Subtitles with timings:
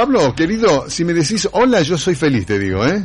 [0.00, 3.02] Pablo, querido, si me decís hola, yo soy feliz, te digo, ¿eh?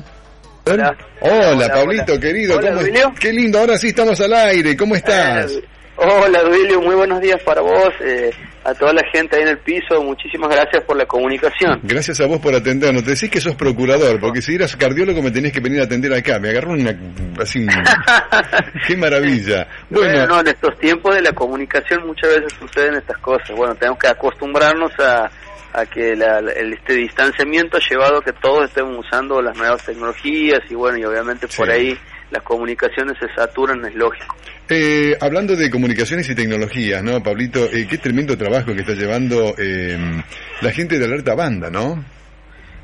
[0.64, 0.96] Hola.
[1.20, 2.22] Hola, Hola, Pablito, hola.
[2.22, 2.56] querido.
[2.58, 3.14] Hola, ¿cómo es- Duilio.
[3.20, 4.78] Qué lindo, ahora sí estamos al aire.
[4.78, 5.52] ¿Cómo estás?
[5.52, 5.64] Eh,
[5.98, 8.32] hola, Duilio, muy buenos días para vos, eh,
[8.64, 11.82] a toda la gente ahí en el piso, muchísimas gracias por la comunicación.
[11.84, 13.04] Gracias a vos por atendernos.
[13.04, 16.14] Te decís que sos procurador, porque si eras cardiólogo me tenías que venir a atender
[16.14, 16.40] acá.
[16.40, 16.98] Me agarró una...
[17.42, 17.68] así...
[18.88, 19.68] ¡Qué maravilla!
[19.90, 23.52] Bueno, Bueno, no, en estos tiempos de la comunicación muchas veces suceden estas cosas.
[23.54, 25.30] Bueno, tenemos que acostumbrarnos a,
[25.78, 29.84] a que la- el, este distanciamiento ha llevado a que todos estemos usando las nuevas
[29.86, 31.98] tecnologías y bueno, y obviamente por ahí
[32.32, 34.36] las comunicaciones se saturan, es lógico.
[34.70, 37.66] eh, hablando de comunicaciones y tecnologías, ¿no, Pablito?
[37.66, 39.98] Eh, qué tremendo trabajo que está llevando eh,
[40.62, 42.04] la gente de Alerta Banda, ¿no?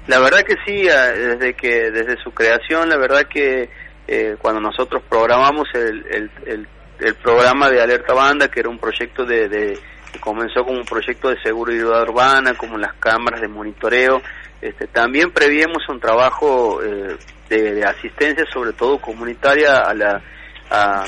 [0.07, 3.69] La verdad que sí, desde que desde su creación, la verdad que
[4.07, 6.67] eh, cuando nosotros programamos el, el, el,
[6.99, 9.79] el programa de Alerta Banda, que era un proyecto de, de
[10.19, 14.21] comenzó como un proyecto de seguridad urbana, como las cámaras de monitoreo,
[14.61, 17.17] este, también prevíamos un trabajo eh,
[17.49, 20.21] de, de asistencia, sobre todo comunitaria, a la
[20.71, 21.03] a,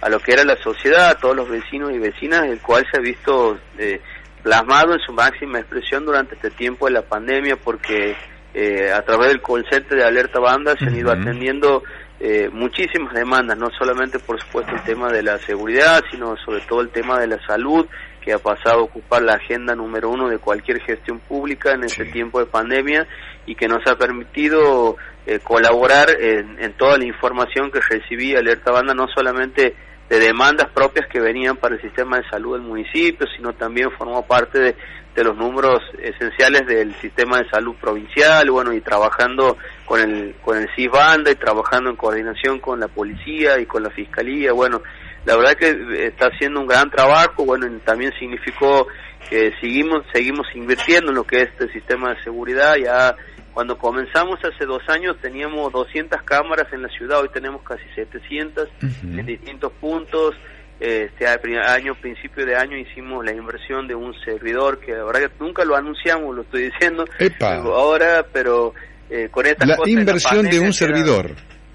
[0.00, 2.98] a lo que era la sociedad, a todos los vecinos y vecinas, el cual se
[2.98, 4.00] ha visto eh,
[4.42, 8.16] plasmado en su máxima expresión durante este tiempo de la pandemia, porque
[8.52, 11.82] eh, a través del call center de Alerta Banda se han ido atendiendo
[12.20, 16.80] eh, muchísimas demandas, no solamente por supuesto el tema de la seguridad, sino sobre todo
[16.80, 17.86] el tema de la salud,
[18.22, 22.06] que ha pasado a ocupar la agenda número uno de cualquier gestión pública en este
[22.06, 22.12] Sí.
[22.12, 23.06] tiempo de pandemia
[23.46, 28.72] y que nos ha permitido eh, colaborar en, en toda la información que recibía Alerta
[28.72, 29.74] Banda, no solamente
[30.08, 34.24] de demandas propias que venían para el sistema de salud del municipio, sino también formó
[34.26, 34.76] parte de,
[35.16, 40.58] de los números esenciales del sistema de salud provincial, bueno, y trabajando con el, con
[40.58, 44.82] el CIS Banda y trabajando en coordinación con la policía y con la fiscalía, bueno,
[45.24, 48.86] la verdad que eh, está haciendo un gran trabajo, bueno, y también significó
[49.30, 53.16] que seguimos, seguimos invirtiendo en lo que es este sistema de seguridad, ya
[53.54, 58.68] cuando comenzamos hace dos años teníamos 200 cámaras en la ciudad, hoy tenemos casi 700
[58.68, 59.18] Ujú.
[59.18, 60.34] en distintos puntos.
[60.78, 65.30] Este año, principio de año, hicimos la inversión de un servidor que la verdad que
[65.44, 67.54] nunca lo anunciamos, lo estoy diciendo Epa.
[67.56, 68.74] ahora, pero
[69.08, 71.30] eh, con estas La cosas inversión de un era- servidor.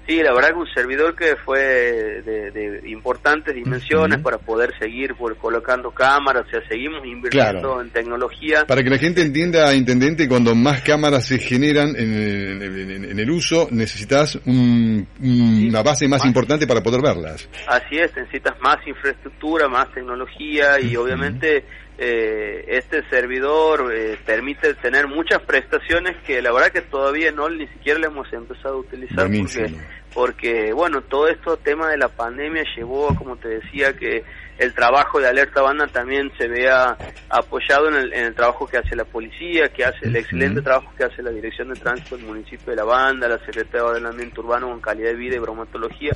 [0.06, 5.14] Sí, la verdad que un servidor que fue de, de importantes dimensiones para poder seguir
[5.14, 7.80] por, colocando cámaras, o sea, seguimos invirtiendo Claro.
[7.82, 8.64] en tecnología.
[8.66, 13.18] Para que la gente entienda, intendente, cuando más cámaras se generan en, en- en- en
[13.20, 16.26] el uso, necesitas un- un- una base más Más.
[16.26, 17.48] importante para poder verlas.
[17.68, 21.64] Así es, necesitas más infraestructura, más tecnología y obviamente
[21.98, 27.66] eh, este servidor eh, permite tener muchas prestaciones que la verdad que todavía no ni
[27.68, 29.74] siquiera le hemos empezado a utilizar porque
[30.14, 34.24] porque bueno todo esto tema de la pandemia llevó como te decía que
[34.58, 36.96] el trabajo de alerta banda también se vea
[37.28, 40.92] apoyado en el, en el trabajo que hace la policía que hace el excelente trabajo
[40.96, 44.40] que hace la dirección de tránsito del municipio de la banda la secretaría de ordenamiento
[44.40, 46.12] urbano con calidad de vida y bromatología.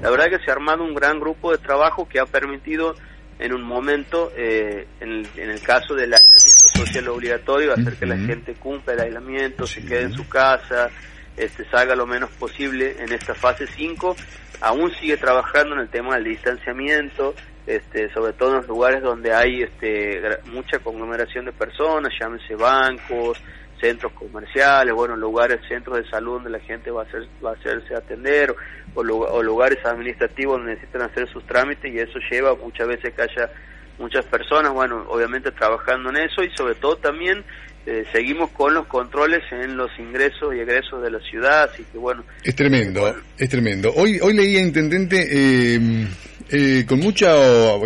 [0.00, 2.94] La verdad que se ha armado un gran grupo de trabajo que ha permitido
[3.40, 8.06] en un momento, eh, en, el, en el caso del aislamiento social obligatorio, hacer que
[8.06, 9.80] la gente cumpla el aislamiento, Sí.
[9.80, 10.90] se quede en su casa,
[11.36, 14.14] este, salga lo menos posible en esta fase 5.
[14.60, 17.34] Aún sigue trabajando en el tema del distanciamiento,
[17.66, 23.40] este, sobre todo en los lugares donde hay este, mucha conglomeración de personas, llámese bancos,
[23.80, 27.54] centros comerciales, bueno, lugares, centros de salud donde la gente va a, hacer, va a
[27.54, 28.54] hacerse atender,
[28.94, 33.14] o, lu- o lugares administrativos donde necesitan hacer sus trámites y eso lleva muchas veces
[33.14, 33.50] que haya
[33.98, 37.44] muchas personas, bueno, obviamente trabajando en eso y sobre todo también
[37.86, 41.98] eh, seguimos con los controles en los ingresos y egresos de la ciudad, así que
[41.98, 43.92] bueno, Es tremendo, es tremendo.
[43.94, 45.80] Hoy, hoy leía, intendente, eh,
[46.50, 47.28] eh, con mucho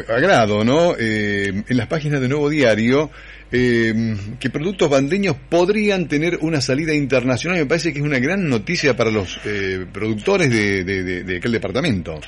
[0.08, 0.94] agrado, ¿no?
[0.98, 3.10] Eh, en las páginas de Nuevo Diario,
[3.52, 7.58] eh, que productos bandeños podrían tener una salida internacional.
[7.58, 12.18] Me parece que es una gran noticia para los eh, productores de, de, aquel departamento.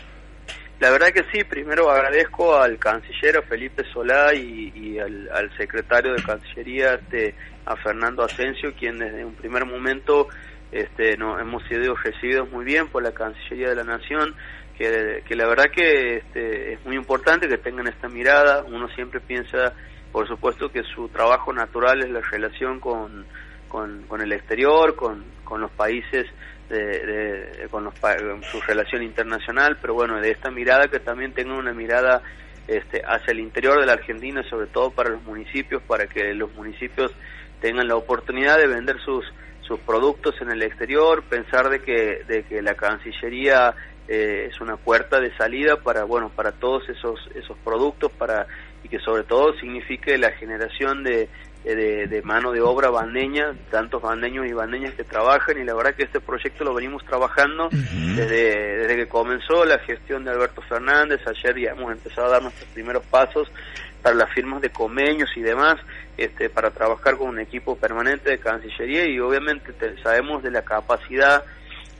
[0.78, 6.12] La verdad que sí, primero agradezco al canciller, Felipe Solá y, y al, al secretario
[6.12, 10.28] de Cancillería, este, a Fernando Asensio, quien desde un primer momento
[10.70, 14.34] este, no, hemos sido recibidos muy bien por la Cancillería de la Nación,
[14.76, 19.20] que, que la verdad que este, es muy importante que tengan esta mirada, uno siempre
[19.20, 19.72] piensa,
[20.12, 23.24] por supuesto, que su trabajo natural es la relación con,
[23.68, 26.26] con, el exterior, con, con los países
[26.68, 27.94] de, de- con, los,
[28.50, 32.22] su relación internacional, pero bueno, de esta mirada que también tengan una mirada
[32.68, 36.52] este, hacia el interior de la Argentina, sobre todo para los municipios, para que los
[36.54, 37.12] municipios
[37.60, 39.24] tengan la oportunidad de vender sus
[39.62, 43.74] sus productos en el exterior, pensar de que de que la Cancillería
[44.08, 48.46] eh, es una puerta de salida para bueno para todos esos esos productos para
[48.82, 51.28] y que sobre todo signifique la generación de
[51.74, 55.94] de, de, mano de obra bandeña, tantos bandeños y bandeñas que trabajan y la verdad
[55.96, 61.20] que este proyecto lo venimos trabajando desde, desde que comenzó la gestión de Alberto Fernández,
[61.26, 63.50] ayer ya hemos empezado a dar nuestros primeros pasos
[64.00, 65.80] para las firmas de convenios y demás,
[66.16, 69.72] este, para trabajar con un equipo permanente de Cancillería y obviamente
[70.04, 71.44] sabemos de la capacidad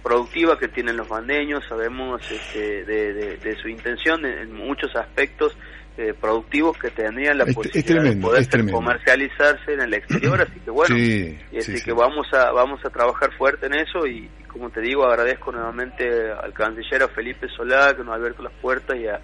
[0.07, 5.59] productiva que tienen los bandeños, sabemos este, de, de, su intención en muchos aspectos
[5.99, 10.97] eh, productivos que tendrían la posibilidad de poder comercializarse en el exterior, así que bueno,
[10.97, 15.05] y así que vamos a vamos a trabajar fuerte en eso y, como te digo,
[15.05, 19.21] agradezco nuevamente al canciller a Felipe Solá que nos ha abierto las puertas y a,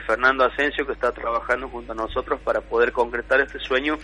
[0.00, 3.98] Fernando Asensio que está trabajando junto a nosotros para poder concretar este sueño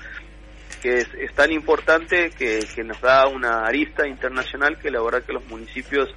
[0.84, 5.32] que es, tan importante que, que nos da una arista internacional que la verdad que
[5.32, 6.10] los municipios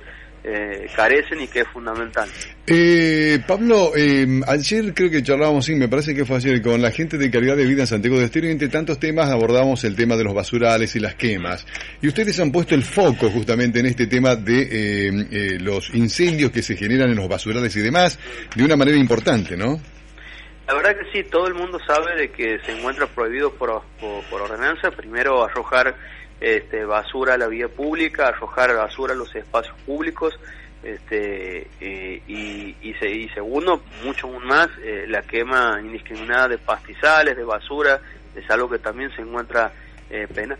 [0.43, 2.27] eh, carecen y que es fundamental.
[2.67, 6.91] Eh, Pablo, eh, ayer creo que charlábamos, sí, me parece que fue ayer, con la
[6.91, 9.95] gente de calidad de vida en Santiago de Estero y entre tantos temas abordamos el
[9.95, 11.65] tema de los basurales y las quemas.
[12.01, 16.75] Y ustedes han puesto el foco justamente en este tema de los incendios que se
[16.75, 18.19] generan en los basurales y demás,
[18.53, 19.79] de una manera importante, ¿no?
[20.67, 23.83] La verdad que sí, todo el mundo sabe de que se encuentra prohibido por,
[24.29, 25.95] por ordenanza, primero arrojar
[26.41, 30.37] este, basura a la vía pública, arrojar basura a los espacios públicos,
[30.83, 38.01] este, eh, y, y, segundo, mucho más, eh, la quema indiscriminada de pastizales, de basura,
[38.35, 39.71] es algo que también se encuentra
[40.09, 40.57] eh, pena,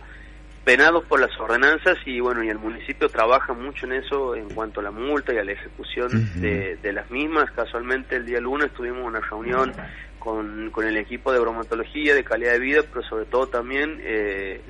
[0.68, 4.80] penados por las ordenanzas y bueno, y el municipio trabaja mucho en eso en cuanto
[4.80, 6.10] a la multa y a la ejecución
[6.42, 7.50] de, de, las mismas.
[7.52, 9.72] Casualmente el día lunes tuvimos una reunión
[10.18, 14.60] con, con el equipo de bromatología, de calidad de vida, pero sobre todo también eh,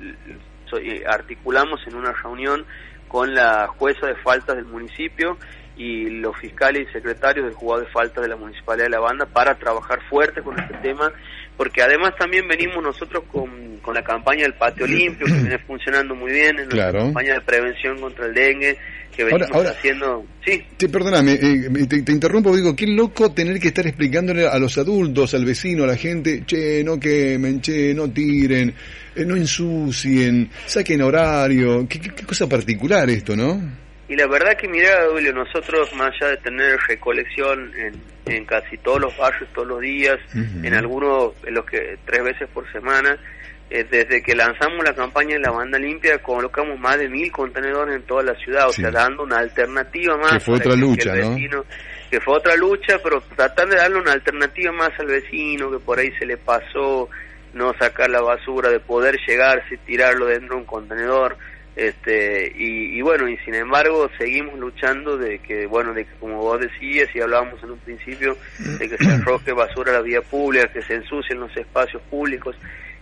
[1.05, 2.65] articulamos en una reunión
[3.09, 5.37] con la jueza de faltas del municipio
[5.75, 9.25] y los fiscales y secretarios del juzgado de faltas de la Municipalidad de La Banda
[9.25, 11.11] para trabajar fuerte con este tema,
[11.59, 16.15] porque además también venimos nosotros con, con la campaña del patio limpio, que viene funcionando
[16.15, 18.77] muy bien, en la campaña de prevención contra el dengue,
[19.13, 20.25] que venimos haciendo...
[20.45, 20.63] Sí.
[20.87, 25.43] perdóname, eh, te, interrumpo, digo, qué loco tener que estar explicándole a los adultos, al
[25.43, 28.73] vecino, a la gente, che, no quemen, che, no tiren,
[29.13, 33.88] eh, no ensucien, saquen horario, qué, qué cosa particular esto, ¿no?
[34.09, 37.93] Y la verdad que mira, Julio, nosotros más allá de tener recolección en,
[38.25, 42.49] en casi todos los barrios, todos los días, en algunos, en los que tres veces
[42.51, 43.15] por semana,
[43.69, 47.97] eh, desde que lanzamos la campaña de la banda limpia, colocamos más de mil contenedores
[47.97, 50.33] en toda la ciudad, o sea, dando una alternativa más.
[50.33, 51.65] Que fue otra lucha, ¿no?
[52.09, 55.99] Que fue otra lucha, pero tratando de darle una alternativa más al vecino, que por
[55.99, 57.07] ahí se le pasó
[57.53, 61.37] no sacar la basura, de poder llegarse, tirarlo dentro de un contenedor
[61.75, 66.59] este y, bueno y sin embargo seguimos luchando de que bueno de que como vos
[66.59, 70.67] decías y hablábamos en un principio de que se arroje basura a la vía pública
[70.71, 72.55] que se ensucien los espacios públicos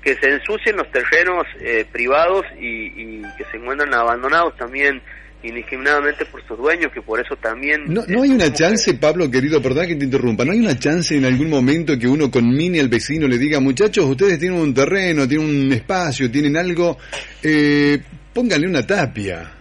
[0.07, 5.01] que se ensucien los terrenos eh, privados y, que se encuentran abandonados también
[5.43, 7.83] indiscriminadamente por sus dueños, que por eso también...
[7.87, 11.15] No, no hay una chance, Pablo, querido, perdón que te interrumpa, ¿no hay una chance
[11.15, 15.27] en algún momento que uno conmine al vecino, le diga, muchachos, ustedes tienen un terreno,
[15.27, 16.97] tienen un espacio, tienen algo,
[17.43, 17.99] eh,
[18.37, 19.51] póngale una tapia.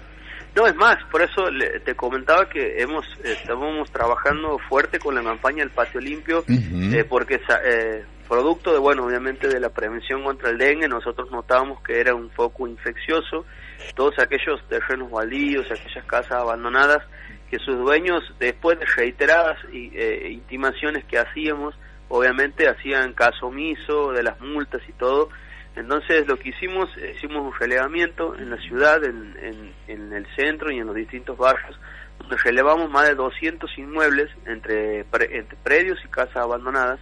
[0.54, 1.44] No, es más, por eso
[1.82, 7.40] te comentaba que hemos estábamos trabajando fuerte con la campaña del patio limpio, eh, porque
[7.64, 12.14] eh, producto de, bueno, obviamente de la prevención contra el dengue, nosotros notábamos que era
[12.14, 13.46] un foco infeccioso,
[13.94, 17.02] todos aquellos terrenos baldíos, aquellas casas abandonadas,
[17.50, 21.74] que sus dueños, después de reiteradas eh, intimaciones que hacíamos,
[22.08, 25.30] obviamente hacían caso omiso de las multas y todo,
[25.76, 30.78] entonces lo que hicimos, hicimos un relevamiento en la ciudad, en, en, el centro y
[30.78, 31.78] en los distintos barrios,
[32.18, 36.98] donde relevamos más de 200 inmuebles entre, entre predios y casas abandonadas,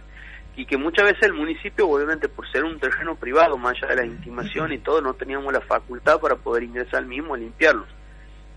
[0.57, 3.95] y que muchas veces el municipio, obviamente por ser un terreno privado, más allá de
[3.95, 7.87] la intimación y todo, no teníamos la facultad para poder ingresar al mismo a limpiarlos.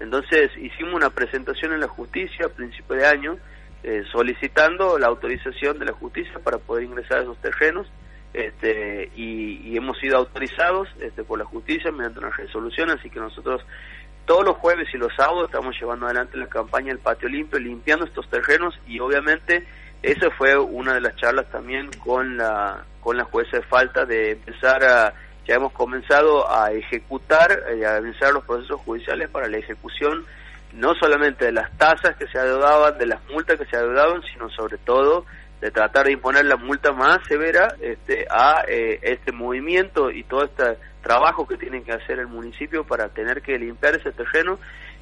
[0.00, 3.36] Entonces hicimos una presentación en la justicia a principio de año,
[3.84, 7.86] eh, solicitando la autorización de la justicia para poder ingresar a esos terrenos,
[8.34, 13.62] este, y, hemos sido autorizados este, por la justicia mediante una resolución, así que nosotros
[14.26, 18.04] todos los jueves y los sábados estamos llevando adelante la campaña del patio limpio, limpiando
[18.04, 19.66] estos terrenos y obviamente
[20.02, 24.32] esa fue una de las charlas también con la con la jueza de falta de
[24.32, 25.14] empezar a
[25.46, 30.26] ya hemos comenzado a ejecutar y a iniciar los procesos judiciales para la ejecución
[30.72, 34.50] no solamente de las tasas que se adeudaban, de las multas que se adeudaban, sino
[34.50, 35.24] sobre todo
[35.60, 40.44] de tratar de imponer la multa más severa este, a eh, este movimiento y todo
[40.44, 44.58] este trabajo que tiene que hacer el municipio para tener que limpiar ese terreno,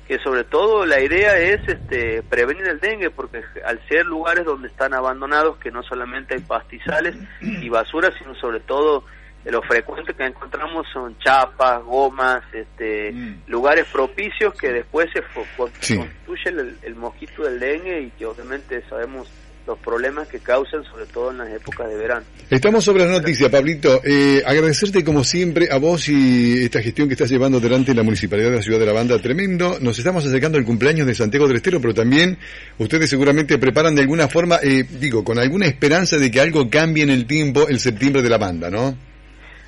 [0.07, 4.69] que sobre todo la idea es este, prevenir el dengue, porque al ser lugares donde
[4.69, 9.05] están abandonados, que no solamente hay pastizales y basura, sino sobre todo
[9.45, 13.43] lo frecuente que encontramos son chapas, gomas, este, mm.
[13.47, 15.23] lugares propicios que después se
[15.57, 19.31] constituye el, el, mosquito del dengue y que obviamente sabemos
[19.67, 22.25] los problemas que causan, sobre todo en las épocas de verano.
[22.49, 24.01] Estamos sobre las noticias, Pablito.
[24.05, 28.03] Eh, agradecerte como siempre a vos y esta gestión que estás llevando adelante en la
[28.03, 29.79] Municipalidad de la Ciudad de la Banda, tremendo.
[29.81, 32.39] Nos estamos acercando al cumpleaños de Santiago del Estero, pero también
[32.79, 37.03] ustedes seguramente preparan de alguna forma, eh, digo, con alguna esperanza de que algo cambie
[37.03, 38.97] en el tiempo el septiembre de la banda, ¿no?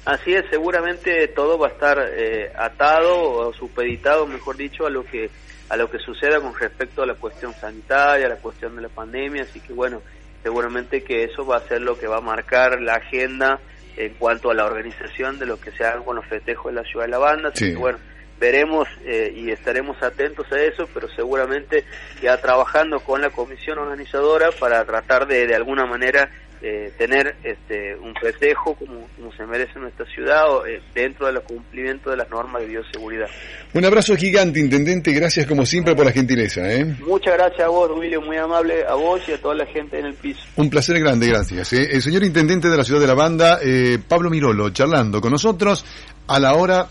[0.05, 5.05] Así es, seguramente todo va a estar eh, atado o supeditado, mejor dicho, a lo
[5.05, 5.29] que
[5.69, 8.89] a lo que suceda con respecto a la cuestión sanitaria, a la cuestión de la
[8.89, 10.03] pandemia, así que bueno,
[10.43, 13.61] seguramente que eso va a ser lo que va a marcar la agenda
[13.97, 16.89] en cuanto a la organización de lo que se haga con los festejos de la
[16.89, 17.99] ciudad de la banda, así que bueno,
[18.39, 21.85] veremos eh, y estaremos atentos a eso, pero seguramente
[22.23, 27.95] ya trabajando con la comisión organizadora para tratar de de alguna manera eh, tener este,
[27.97, 32.17] un festejo como, como, se merece en nuestra ciudad o, eh, dentro del cumplimiento de
[32.17, 33.29] las normas de bioseguridad.
[33.75, 36.73] Un abrazo gigante, Intendente, gracias como siempre por la gentileza.
[36.73, 36.85] ¿eh?
[37.07, 40.07] Muchas gracias a vos, William, muy amable a vos y a toda la gente en
[40.07, 40.41] el piso.
[40.57, 41.73] Un placer grande, gracias.
[41.73, 41.89] ¿eh?
[41.93, 43.61] El señor Intendente de la ciudad de la banda,
[44.09, 45.85] Pablo Mirolo, charlando con nosotros
[46.27, 46.89] a la hora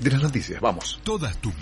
[0.00, 0.60] de las noticias.
[0.60, 1.00] Vamos.
[1.02, 1.54] Todas tus